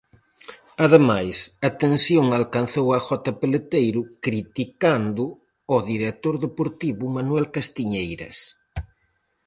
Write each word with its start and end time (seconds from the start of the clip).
Ademais, 0.85 1.37
a 1.67 1.69
tensión 1.83 2.25
alcanzou 2.39 2.87
a 2.91 2.99
Jota 3.07 3.31
Peleteiro 3.41 4.01
criticando 4.25 5.25
ao 5.71 5.79
director 5.91 6.35
deportivo 6.45 7.03
Manuel 7.17 7.45
Castiñeiras. 7.55 8.37